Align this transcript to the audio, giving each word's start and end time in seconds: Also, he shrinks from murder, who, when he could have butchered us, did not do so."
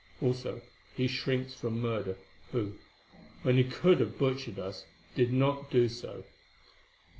Also, 0.19 0.61
he 0.97 1.05
shrinks 1.07 1.53
from 1.53 1.79
murder, 1.79 2.17
who, 2.51 2.73
when 3.43 3.57
he 3.57 3.63
could 3.63 3.99
have 3.99 4.17
butchered 4.17 4.57
us, 4.57 4.83
did 5.13 5.31
not 5.31 5.69
do 5.69 5.87
so." 5.87 6.23